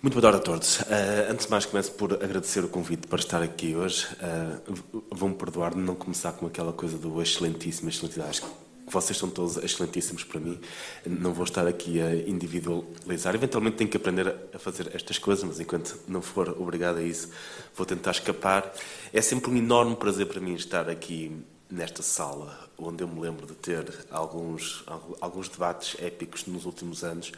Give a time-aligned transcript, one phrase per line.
[0.00, 0.78] Muito boa tarde a todos.
[0.82, 0.84] Uh,
[1.28, 4.06] antes de mais, começo por agradecer o convite para estar aqui hoje.
[4.14, 8.28] Uh, Vão-me perdoar de não começar com aquela coisa do excelentíssimo, excelentíssimo.
[8.28, 8.48] Acho que
[8.86, 10.60] vocês são todos excelentíssimos para mim.
[11.04, 13.34] Não vou estar aqui a individualizar.
[13.34, 17.30] Eventualmente tenho que aprender a fazer estas coisas, mas enquanto não for obrigado a isso,
[17.74, 18.72] vou tentar escapar.
[19.12, 21.36] É sempre um enorme prazer para mim estar aqui
[21.68, 24.84] nesta sala, onde eu me lembro de ter alguns,
[25.20, 27.32] alguns debates épicos nos últimos anos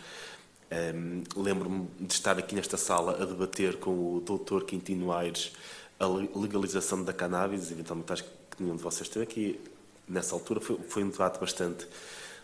[0.71, 4.65] um, Lembro-me de estar aqui nesta sala a debater com o Dr.
[4.65, 5.52] Quintino Aires
[6.01, 6.06] a
[6.38, 8.30] legalização da cannabis, eventualmente acho que
[8.62, 9.61] nenhum de vocês esteve aqui
[10.09, 11.87] nessa altura, foi, foi um debate bastante,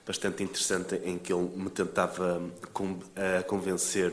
[0.07, 2.43] bastante interessante em que ele me tentava
[3.47, 4.13] convencer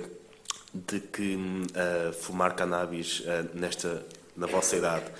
[0.73, 4.03] de que uh, fumar cannabis uh, nesta,
[4.35, 5.11] na vossa idade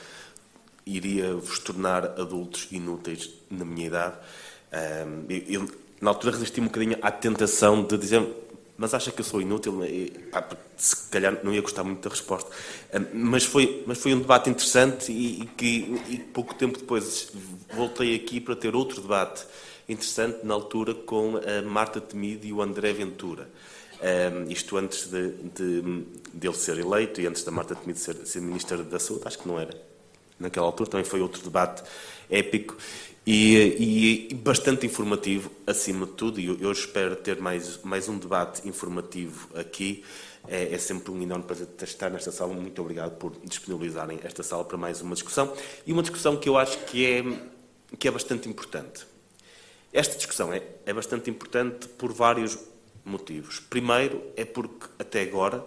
[0.85, 4.15] iria vos tornar adultos inúteis na minha idade.
[5.29, 8.21] Eu, eu, na altura resisti um bocadinho à tentação de dizer
[8.77, 9.81] mas acha que eu sou inútil?
[10.31, 12.49] pá, se calhar não ia gostar muito da resposta.
[13.13, 17.31] Mas foi, mas foi um debate interessante e, e que e pouco tempo depois
[17.73, 19.45] voltei aqui para ter outro debate
[19.87, 23.49] interessante, na altura, com a Marta Temido e o André Ventura.
[24.01, 25.81] Um, isto antes de, de,
[26.33, 29.39] de, ele ser eleito e antes da Marta Temido ser, ser Ministra da Saúde, acho
[29.39, 29.73] que não era.
[30.39, 31.83] Naquela altura também foi outro debate
[32.29, 32.75] épico
[33.25, 38.67] e, e, bastante informativo, acima de tudo, e eu, espero ter mais, mais um debate
[38.67, 40.03] informativo aqui.
[40.45, 42.53] É, é, sempre um enorme prazer estar nesta sala.
[42.53, 45.53] Muito obrigado por disponibilizarem esta sala para mais uma discussão.
[45.87, 47.23] E uma discussão que eu acho que é,
[47.97, 49.05] que é bastante importante.
[49.93, 52.59] Esta discussão é, é bastante importante por vários
[53.05, 53.61] motivos.
[53.61, 55.65] Primeiro, é porque até agora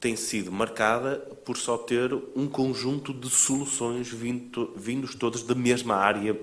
[0.00, 5.96] tem sido marcada por só ter um conjunto de soluções vindo, vindos todas da mesma
[5.96, 6.34] área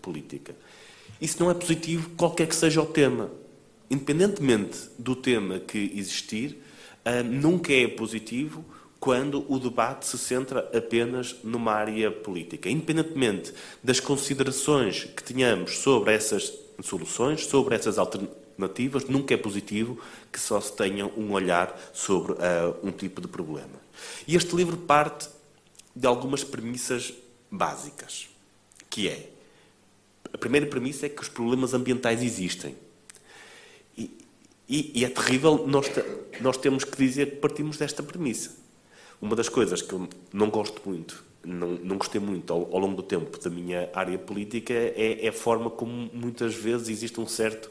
[0.00, 0.54] política.
[1.20, 3.30] Isso não é positivo, qualquer que seja o tema.
[3.90, 6.58] Independentemente do tema que existir,
[7.04, 8.64] ah, nunca é positivo
[8.98, 12.70] quando o debate se centra apenas numa área política.
[12.70, 19.98] Independentemente das considerações que tenhamos sobre essas soluções, sobre essas alternativas, nunca é positivo
[20.30, 23.82] que só se tenha um olhar sobre uh, um tipo de problema.
[24.26, 25.28] E este livro parte
[25.94, 27.12] de algumas premissas
[27.50, 28.28] básicas,
[28.88, 29.28] que é
[30.32, 32.74] a primeira premissa é que os problemas ambientais existem.
[33.96, 34.10] E,
[34.68, 35.86] e, e é terrível nós,
[36.40, 38.56] nós temos que dizer que partimos desta premissa.
[39.20, 42.96] Uma das coisas que eu não gosto muito, não, não gostei muito ao, ao longo
[42.96, 47.26] do tempo da minha área política, é, é a forma como muitas vezes existe um
[47.26, 47.70] certo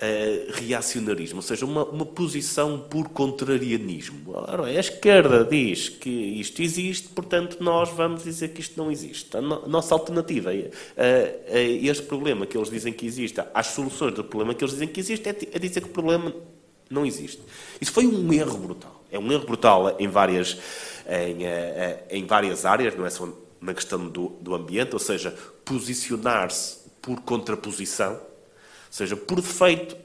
[0.00, 4.32] uh, reacionarismo, ou seja, uma, uma posição por contrarianismo.
[4.34, 9.36] Ora, a esquerda diz que isto existe, portanto nós vamos dizer que isto não existe.
[9.36, 13.68] A, no, nossa alternativa a, a, a, este problema que eles dizem que existe, às
[13.68, 16.34] soluções do problema que eles dizem que existe, é, é dizer que o problema
[16.90, 17.40] não existe.
[17.80, 19.04] Isso foi um erro brutal.
[19.10, 20.58] É um erro brutal em várias,
[21.08, 23.28] em, eh, em várias áreas, não é só
[23.60, 25.34] na questão do, do ambiente, ou seja,
[25.64, 28.20] posicionar-se por contraposição
[28.94, 29.96] seja, por defeito,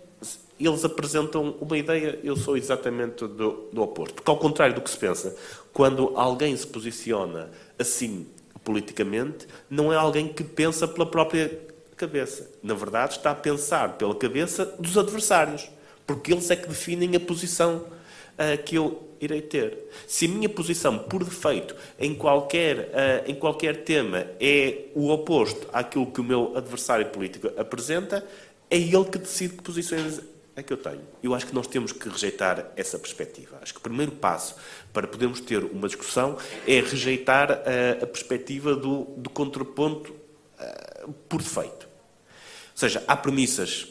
[0.60, 4.16] eles apresentam uma ideia, eu sou exatamente do, do oposto.
[4.16, 5.36] Porque, ao contrário do que se pensa,
[5.72, 8.26] quando alguém se posiciona assim
[8.64, 11.60] politicamente, não é alguém que pensa pela própria
[11.96, 12.50] cabeça.
[12.64, 15.70] Na verdade, está a pensar pela cabeça dos adversários,
[16.06, 19.90] porque eles é que definem a posição uh, que eu irei ter.
[20.08, 25.68] Se a minha posição, por defeito, em qualquer, uh, em qualquer tema é o oposto
[25.74, 28.26] àquilo que o meu adversário político apresenta,
[28.70, 30.20] é ele que decide que posições
[30.56, 31.02] é que eu tenho.
[31.24, 33.58] Eu acho que nós temos que rejeitar essa perspectiva.
[33.62, 34.56] Acho que o primeiro passo
[34.94, 36.38] para podermos ter uma discussão
[36.68, 41.88] é rejeitar a, a perspectiva do, do contraponto uh, por defeito.
[41.88, 43.88] Ou seja, há premissas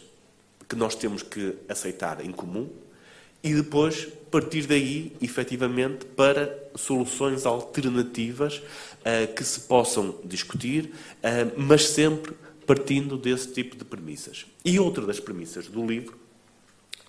[0.69, 2.71] que nós temos que aceitar em comum
[3.43, 11.89] e depois partir daí, efetivamente, para soluções alternativas uh, que se possam discutir, uh, mas
[11.89, 12.35] sempre
[12.69, 14.45] partindo desse tipo de premissas.
[14.63, 16.19] E outra das premissas do livro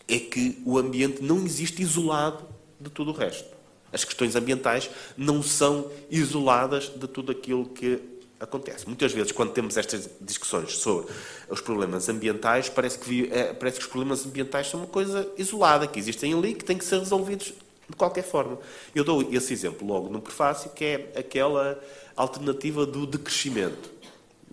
[0.08, 2.46] é que o ambiente não existe isolado
[2.80, 3.46] de tudo o resto.
[3.92, 8.00] As questões ambientais não são isoladas de tudo aquilo que
[8.40, 8.88] acontece.
[8.88, 11.12] Muitas vezes, quando temos estas discussões sobre
[11.50, 15.86] os problemas ambientais, parece que, eh, parece que os problemas ambientais são uma coisa isolada,
[15.88, 17.48] que existem ali, que têm que ser resolvidos
[17.90, 18.58] de qualquer forma.
[18.96, 21.78] Eu dou esse exemplo logo no prefácio, que é aquela
[22.16, 23.99] alternativa do decrescimento.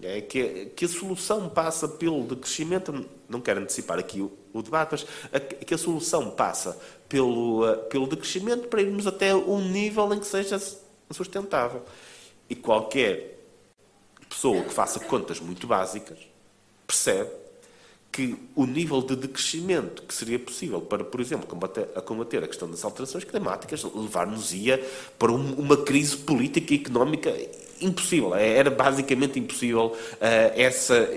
[0.02, 4.90] É que, que a solução passa pelo decrescimento, não quero antecipar aqui o, o debate,
[4.92, 6.78] mas a, que a solução passa
[7.08, 10.60] pelo, uh, pelo decrescimento para irmos até um nível em que seja
[11.10, 11.82] sustentável.
[12.48, 13.38] E qualquer
[14.28, 16.18] pessoa que faça contas muito básicas
[16.86, 17.30] percebe
[18.12, 22.48] que o nível de decrescimento que seria possível para, por exemplo, combater, a combater a
[22.48, 24.82] questão das alterações climáticas levar-nos-ia
[25.18, 27.30] para um, uma crise política e económica
[27.80, 28.34] impossível.
[28.34, 29.96] É, era basicamente impossível uh,
[30.54, 31.08] essa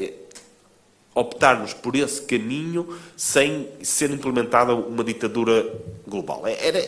[1.14, 5.66] optarmos por esse caminho sem ser implementada uma ditadura
[6.08, 6.48] global.
[6.48, 6.80] É, era,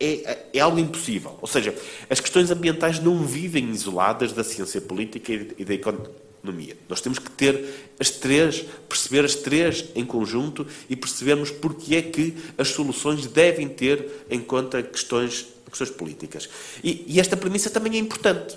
[0.00, 1.38] é, é, algo impossível.
[1.40, 1.74] Ou seja,
[2.08, 6.76] as questões ambientais não vivem isoladas da ciência política e da economia.
[6.88, 12.02] Nós temos que ter as três, perceber as três em conjunto e percebermos porque é
[12.02, 16.48] que as soluções devem ter em conta questões, questões políticas.
[16.82, 18.56] E, e esta premissa também é importante.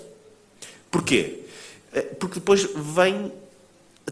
[0.92, 1.40] Porquê?
[1.92, 3.32] Eh, porque depois vem,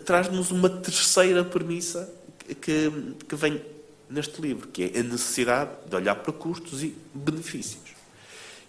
[0.05, 2.12] traz-nos uma terceira premissa
[2.61, 2.91] que,
[3.29, 3.62] que vem
[4.09, 7.91] neste livro, que é a necessidade de olhar para custos e benefícios.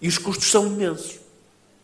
[0.02, 1.20] E os custos são imensos.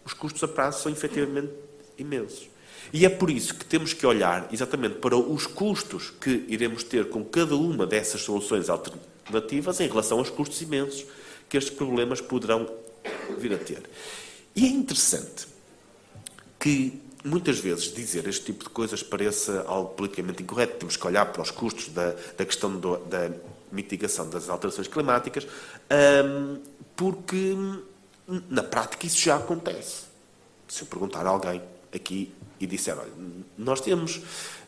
[0.06, 1.52] Os custos a prazo são efetivamente
[1.98, 2.50] imensos.
[2.92, 7.10] E é por isso que temos que olhar exatamente para os custos que iremos ter
[7.10, 11.06] com cada uma dessas soluções alternativas em relação aos custos imensos
[11.50, 12.70] que estes problemas poderão
[13.38, 13.82] vir a ter.
[14.56, 15.57] E é interessante
[16.60, 20.78] que muitas vezes dizer este tipo de coisas pareça algo politicamente incorreto.
[20.78, 23.32] Temos que olhar para os custos da, da questão do, da
[23.72, 25.46] mitigação das alterações climáticas,
[26.26, 26.60] um,
[26.96, 27.56] porque
[28.50, 30.06] na prática isso já acontece.
[30.68, 31.62] Se eu perguntar a alguém
[31.94, 33.12] aqui e disser, olha,
[33.58, 34.22] nós temos,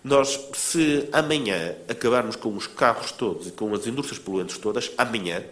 [0.03, 5.43] nós se amanhã acabarmos com os carros todos e com as indústrias poluentes todas, amanhã,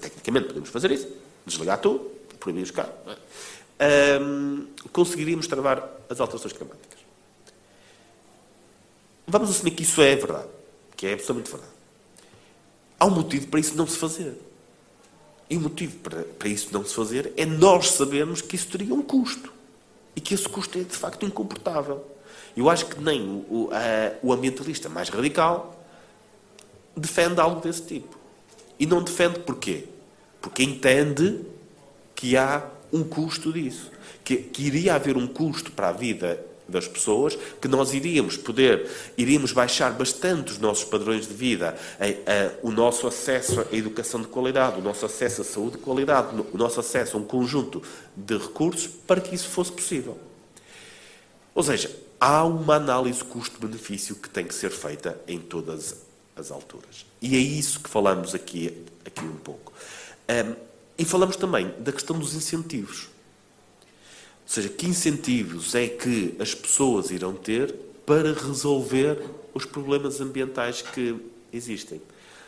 [0.00, 1.08] tecnicamente podemos fazer isso,
[1.46, 2.10] desligar tudo,
[2.40, 3.16] proibir os carros, é?
[4.92, 6.98] Conseguiríamos travar as alterações climáticas.
[9.26, 10.48] Vamos assumir que isso é verdade,
[10.96, 11.72] que é absolutamente verdade.
[12.98, 14.34] Há um motivo para isso não se fazer.
[15.48, 18.94] E o motivo para, para isso não se fazer é nós sabermos que isso teria
[18.94, 19.52] um custo.
[20.16, 22.04] E que esse custo é, de facto, incomportável.
[22.56, 25.84] Eu acho que nem o, a, o ambientalista mais radical
[26.96, 28.16] defende algo desse tipo.
[28.78, 29.88] E não defende porquê?
[30.40, 31.40] Porque entende
[32.14, 33.90] que há um custo disso.
[34.24, 38.88] Que, que iria haver um custo para a vida das pessoas, que nós iríamos poder,
[39.18, 44.22] iríamos baixar bastante os nossos padrões de vida, a, a, o nosso acesso à educação
[44.22, 47.82] de qualidade, o nosso acesso à saúde de qualidade, o nosso acesso a um conjunto
[48.16, 50.16] de recursos para que isso fosse possível.
[51.54, 55.96] Ou seja, há uma análise custo-benefício que tem que ser feita em todas
[56.34, 57.04] as alturas.
[57.20, 59.72] E é isso que falamos aqui, aqui um pouco.
[60.28, 63.08] Um, e falamos também da questão dos incentivos.
[64.44, 67.72] Ou seja, que incentivos é que as pessoas irão ter
[68.04, 69.18] para resolver
[69.54, 71.16] os problemas ambientais que
[71.52, 72.00] existem?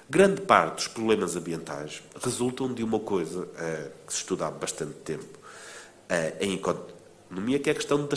[0.09, 4.95] Grande parte dos problemas ambientais resultam de uma coisa uh, que se estuda há bastante
[5.05, 8.17] tempo uh, em economia, que é a questão da,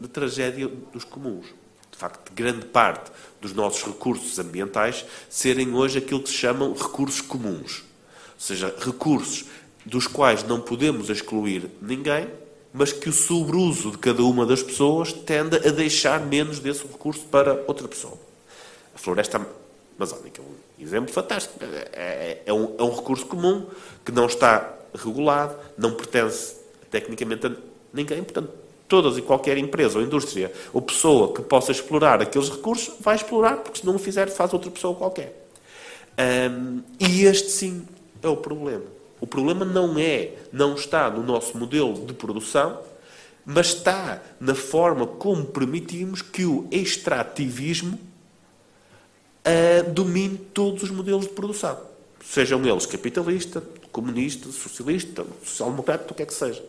[0.00, 1.46] da tragédia dos comuns.
[1.92, 7.20] De facto, grande parte dos nossos recursos ambientais serem hoje aquilo que se chamam recursos
[7.20, 7.84] comuns.
[8.34, 9.44] Ou seja, recursos
[9.88, 12.28] dos quais não podemos excluir ninguém,
[12.72, 17.24] mas que o sobreuso de cada uma das pessoas tende a deixar menos desse recurso
[17.26, 18.18] para outra pessoa.
[18.94, 19.40] A floresta
[19.98, 21.58] amazónica é um exemplo fantástico.
[21.62, 23.66] É, é, é, um, é um recurso comum
[24.04, 26.56] que não está regulado, não pertence
[26.90, 27.52] tecnicamente a
[27.92, 28.50] ninguém, portanto,
[28.86, 33.56] todas e qualquer empresa ou indústria ou pessoa que possa explorar aqueles recursos vai explorar,
[33.58, 35.48] porque se não o fizer, faz outra pessoa qualquer.
[36.18, 37.86] Um, e este sim
[38.22, 38.97] é o problema.
[39.20, 42.80] O problema não é, não está no nosso modelo de produção,
[43.44, 47.98] mas está na forma como permitimos que o extrativismo
[49.48, 51.78] uh, domine todos os modelos de produção.
[52.22, 56.62] Sejam eles capitalista, comunista, socialista, social-democrata, o que é que seja.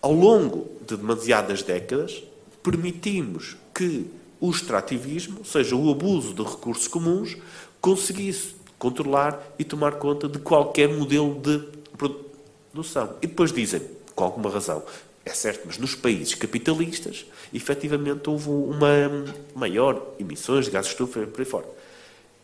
[0.00, 2.22] Ao longo de demasiadas décadas,
[2.62, 4.06] permitimos que
[4.40, 7.36] o extrativismo, ou seja, o abuso de recursos comuns,
[7.80, 11.58] conseguisse controlar e tomar conta de qualquer modelo de
[11.96, 13.16] produção.
[13.22, 13.82] E depois dizem,
[14.14, 14.82] com alguma razão,
[15.24, 21.26] é certo, mas nos países capitalistas, efetivamente houve uma maior emissões de gases de estufa
[21.26, 21.66] por aí fora.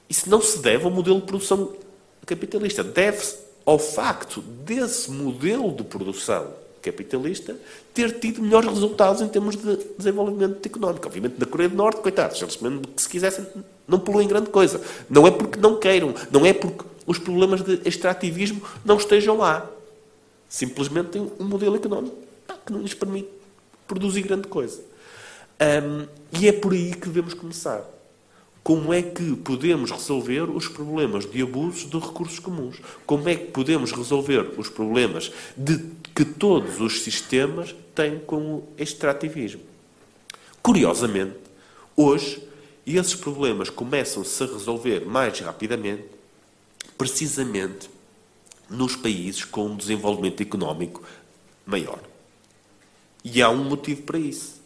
[0.08, 1.74] Isso não se deve ao modelo de produção
[2.24, 2.82] capitalista.
[2.82, 7.56] Deve-se ao facto desse modelo de produção capitalista
[7.92, 11.06] ter tido melhores resultados em termos de desenvolvimento económico.
[11.06, 13.46] Obviamente, na Coreia do Norte, coitados, eles mesmo que se quisessem
[13.86, 14.80] não poluem grande coisa.
[15.08, 19.68] Não é porque não queiram, não é porque os problemas de extrativismo não estejam lá.
[20.48, 22.16] Simplesmente tem um modelo económico
[22.64, 23.28] que não lhes permite
[23.86, 24.80] produzir grande coisa.
[25.60, 26.06] Um,
[26.38, 27.84] e é por aí que devemos começar.
[28.62, 32.76] Como é que podemos resolver os problemas de abusos de recursos comuns?
[33.06, 35.78] Como é que podemos resolver os problemas de
[36.14, 39.62] que todos os sistemas têm com o extrativismo?
[40.62, 41.36] Curiosamente,
[41.96, 42.42] hoje
[42.86, 46.04] esses problemas começam-se a resolver mais rapidamente,
[46.98, 47.88] precisamente
[48.68, 51.02] nos países com um desenvolvimento económico
[51.66, 52.00] maior.
[53.24, 54.59] E há um motivo para isso.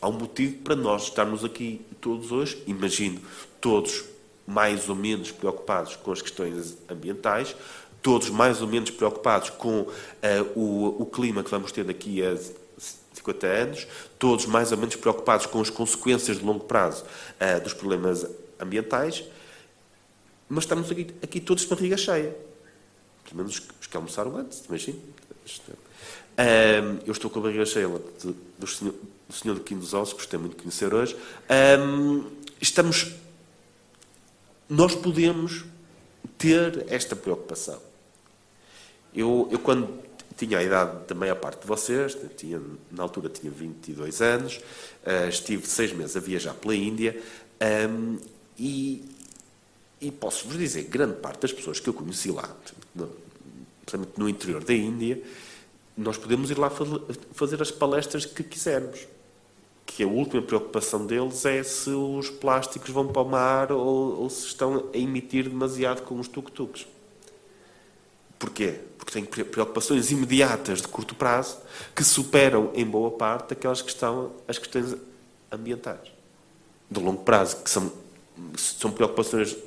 [0.00, 3.20] Há um motivo para nós estarmos aqui todos hoje, imagino,
[3.60, 4.04] todos
[4.46, 7.54] mais ou menos preocupados com as questões ambientais,
[8.00, 9.88] todos mais ou menos preocupados com uh,
[10.58, 12.34] o, o clima que vamos ter daqui a
[13.12, 13.86] 50 anos,
[14.18, 18.26] todos mais ou menos preocupados com as consequências de longo prazo uh, dos problemas
[18.58, 19.22] ambientais,
[20.48, 22.34] mas estamos aqui, aqui todos de barriga cheia.
[23.24, 25.00] Pelo menos os que almoçaram antes, imagino.
[26.40, 28.94] Um, eu estou com a barriga cheia do, do, senhor,
[29.28, 31.14] do senhor Quim dos Ossos, gostei muito de conhecer hoje.
[31.78, 32.24] Um,
[32.58, 33.12] estamos.
[34.66, 35.66] Nós podemos
[36.38, 37.78] ter esta preocupação.
[39.14, 39.92] Eu, eu quando
[40.34, 42.58] tinha a idade da maior parte de vocês, tinha,
[42.90, 44.56] na altura tinha 22 anos,
[45.04, 47.20] uh, estive seis meses a viajar pela Índia
[47.90, 48.18] um,
[48.58, 49.04] e,
[50.00, 52.48] e posso-vos dizer, grande parte das pessoas que eu conheci lá,
[52.94, 53.10] no,
[54.16, 55.20] no interior da Índia,
[56.00, 56.70] nós podemos ir lá
[57.32, 59.06] fazer as palestras que quisermos.
[59.84, 64.30] Que a última preocupação deles é se os plásticos vão para o mar ou, ou
[64.30, 66.86] se estão a emitir demasiado com os tuk-tuks.
[68.38, 68.80] Porquê?
[68.96, 71.58] Porque têm preocupações imediatas de curto prazo
[71.94, 74.96] que superam em boa parte aquelas que estão as questões
[75.52, 76.10] ambientais.
[76.90, 77.92] De longo prazo, que são,
[78.56, 79.58] são preocupações de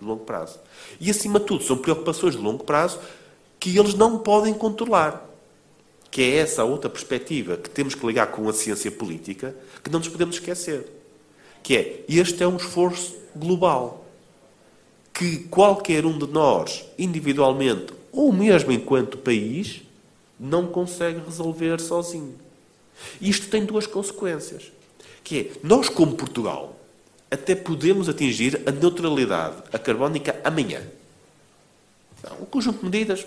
[0.00, 0.58] longo prazo.
[1.00, 2.98] E, acima de tudo, são preocupações de longo prazo
[3.60, 5.24] que eles não podem controlar.
[6.10, 9.98] Que é essa outra perspectiva que temos que ligar com a ciência política, que não
[9.98, 10.86] nos podemos esquecer.
[11.62, 14.06] Que é, este é um esforço global.
[15.12, 19.82] Que qualquer um de nós, individualmente ou mesmo enquanto país,
[20.38, 22.34] não consegue resolver sozinho.
[23.20, 24.72] Isto tem duas consequências.
[25.22, 26.78] Que é, nós como Portugal,
[27.30, 30.82] até podemos atingir a neutralidade a carbónica amanhã.
[32.40, 33.26] Um conjunto de medidas,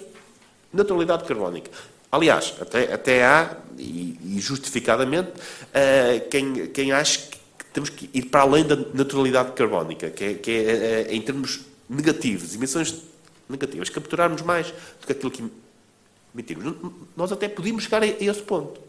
[0.74, 1.72] neutralidade carbónica.
[2.12, 8.24] Aliás, até, até há, e, e justificadamente, uh, quem, quem acha que temos que ir
[8.24, 13.02] para além da neutralidade carbónica, que é, que é uh, em termos negativos, emissões
[13.48, 15.50] negativas, capturarmos mais do que aquilo que
[16.34, 16.76] emitimos.
[17.16, 18.82] Nós até podíamos chegar a, a esse ponto.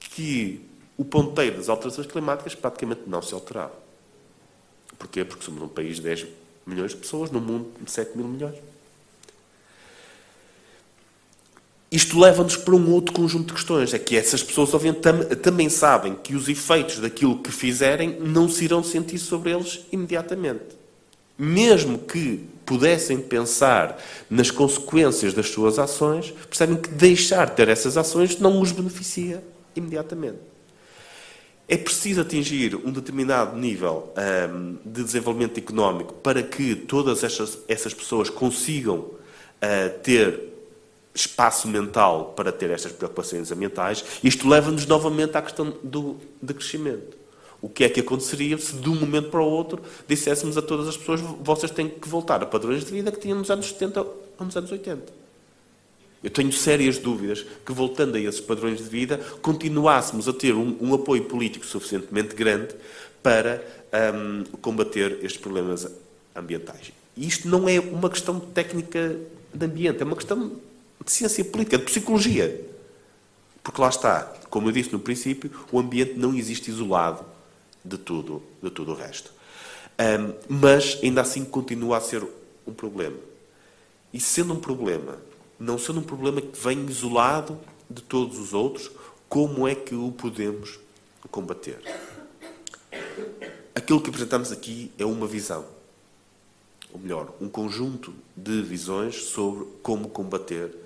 [0.00, 0.60] Que
[0.98, 3.72] o ponteiro das alterações climáticas praticamente não se alterava.
[4.98, 5.24] Porquê?
[5.24, 6.26] Porque somos um país de 10
[6.66, 8.71] milhões de pessoas, num mundo de 7 mil milhões.
[11.92, 13.92] Isto leva-nos para um outro conjunto de questões.
[13.92, 14.70] É que essas pessoas,
[15.42, 20.80] também sabem que os efeitos daquilo que fizerem não se irão sentir sobre eles imediatamente.
[21.38, 27.98] Mesmo que pudessem pensar nas consequências das suas ações, percebem que deixar de ter essas
[27.98, 29.44] ações não os beneficia
[29.76, 30.38] imediatamente.
[31.68, 37.92] É preciso atingir um determinado nível um, de desenvolvimento económico para que todas essas, essas
[37.92, 40.51] pessoas consigam uh, ter
[41.14, 46.16] espaço mental para ter estas preocupações ambientais, isto leva-nos novamente à questão do,
[46.54, 47.16] crescimento.
[47.60, 50.88] O que é que aconteceria se de um momento para o outro disséssemos a todas
[50.88, 54.00] as pessoas vocês têm que voltar a padrões de vida que tinham nos anos 70
[54.00, 55.22] ou nos anos 80?
[56.24, 60.76] Eu tenho sérias dúvidas que, voltando a esses padrões de vida, continuássemos a ter um,
[60.80, 62.74] um apoio político suficientemente grande
[63.22, 63.62] para
[64.14, 65.88] um, combater estes problemas
[66.34, 66.92] ambientais.
[67.16, 69.16] E isto não é uma questão técnica
[69.52, 70.52] de ambiente, é uma questão
[71.04, 72.68] de ciência política, de psicologia.
[73.62, 77.24] Porque lá está, como eu disse no princípio, o ambiente não existe isolado
[77.84, 79.32] de tudo, de tudo o resto.
[79.98, 82.26] Um, mas ainda assim continua a ser
[82.66, 83.16] um problema.
[84.12, 85.18] E sendo um problema,
[85.58, 88.90] não sendo um problema que vem isolado de todos os outros,
[89.28, 90.78] como é que o podemos
[91.30, 91.78] combater?
[93.74, 95.64] Aquilo que apresentamos aqui é uma visão.
[96.92, 100.81] Ou melhor, um conjunto de visões sobre como combater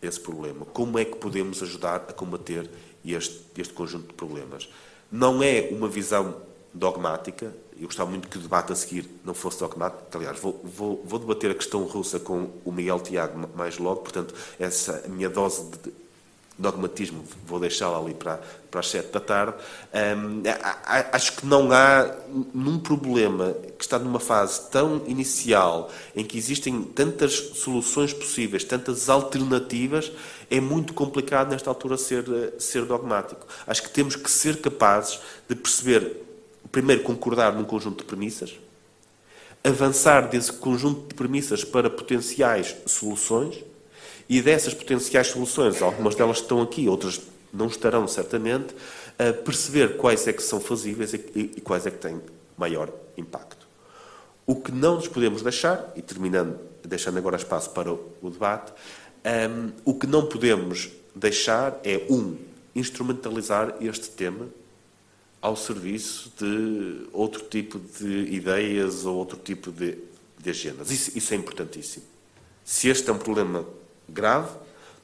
[0.00, 0.64] esse problema.
[0.66, 2.68] Como é que podemos ajudar a combater
[3.04, 4.68] este, este conjunto de problemas?
[5.10, 6.36] Não é uma visão
[6.72, 7.54] dogmática.
[7.78, 10.04] Eu gostava muito que o debate a seguir não fosse dogmático.
[10.14, 14.34] Aliás, vou, vou, vou debater a questão russa com o Miguel Tiago mais logo, portanto,
[14.58, 15.92] essa minha dose de
[16.58, 19.54] dogmatismo vou deixá-la ali para, para as sete da tarde.
[19.94, 20.42] Um,
[21.12, 22.12] acho que não há
[22.52, 29.08] num problema que está numa fase tão inicial, em que existem tantas soluções possíveis, tantas
[29.08, 30.10] alternativas,
[30.50, 32.24] é muito complicado nesta altura ser,
[32.58, 33.46] ser dogmático.
[33.66, 36.22] Acho que temos que ser capazes de perceber,
[36.72, 38.58] primeiro, concordar num conjunto de premissas,
[39.62, 43.62] avançar desse conjunto de premissas para potenciais soluções
[44.28, 47.20] e dessas potenciais soluções, algumas delas estão aqui, outras
[47.52, 48.74] não estarão certamente,
[49.18, 52.20] a perceber quais é que são fazíveis e, quais é que têm
[52.56, 53.66] maior impacto.
[54.46, 58.72] O que não nos podemos deixar, e terminando, deixando agora espaço para o debate,
[59.24, 62.36] um, o que não podemos deixar é, um,
[62.74, 64.46] instrumentalizar este tema
[65.40, 69.98] ao serviço de outro tipo de ideias ou outro tipo de,
[70.38, 70.90] de agendas.
[70.90, 72.04] Isso, isso é importantíssimo.
[72.64, 73.64] Se este é um problema
[74.08, 74.50] grave,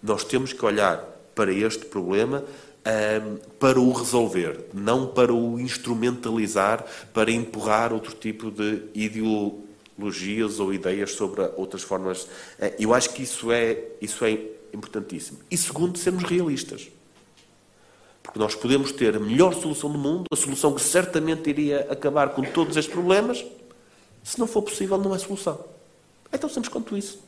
[0.03, 0.99] nós temos que olhar
[1.35, 2.45] para este problema
[2.87, 10.73] um, para o resolver, não para o instrumentalizar, para empurrar outro tipo de ideologias ou
[10.73, 12.29] ideias sobre outras formas.
[12.59, 14.39] Eh, eu acho que isso é, isso é
[14.73, 15.39] importantíssimo.
[15.51, 16.89] E segundo, sermos realistas.
[18.23, 22.31] Porque nós podemos ter a melhor solução do mundo, a solução que certamente iria acabar
[22.31, 23.45] com todos estes problemas.
[24.23, 25.65] Se não for possível, não é solução.
[26.33, 27.19] Então, sempre quanto isso.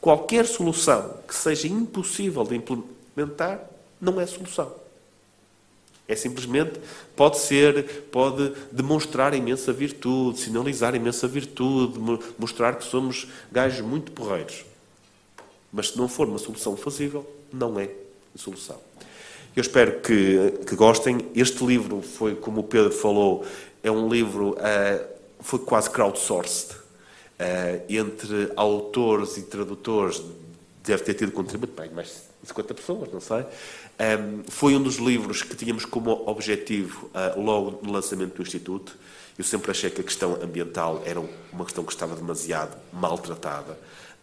[0.00, 3.60] Qualquer solução que seja impossível de implementar
[4.00, 4.72] não é solução.
[6.08, 6.78] É simplesmente,
[7.16, 11.98] pode ser, pode demonstrar imensa virtude, sinalizar imensa virtude,
[12.38, 14.64] mostrar que somos gajos muito porreiros.
[15.72, 17.90] Mas se não for uma solução fazível, não é
[18.36, 18.78] solução.
[19.56, 21.26] Eu espero que, que gostem.
[21.34, 23.44] Este livro foi, como o Pedro falou,
[23.82, 25.06] é um livro, uh,
[25.40, 26.76] foi quase crowdsourced.
[27.38, 30.22] Uh, entre autores e tradutores,
[30.82, 33.44] deve ter tido contributo, bem, mais de 50 pessoas, não sei.
[33.98, 38.96] Um, foi um dos livros que tínhamos como objetivo uh, logo no lançamento do Instituto.
[39.36, 41.20] Eu sempre achei que a questão ambiental era
[41.52, 43.78] uma questão que estava demasiado maltratada,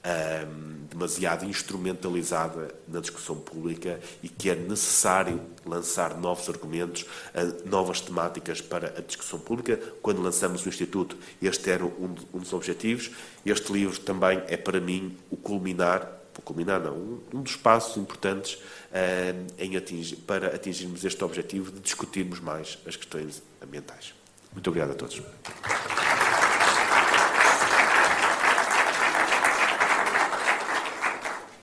[0.05, 8.01] um, demasiado instrumentalizada na discussão pública e que é necessário lançar novos argumentos, uh, novas
[8.01, 9.77] temáticas para a discussão pública.
[10.01, 13.11] Quando lançamos o Instituto, este era um, um dos objetivos.
[13.45, 18.55] Este livro também é, para mim, o culminar culminar não, um, um dos passos importantes
[18.55, 24.13] uh, em atingir, para atingirmos este objetivo de discutirmos mais as questões ambientais.
[24.51, 25.21] Muito obrigado a todos.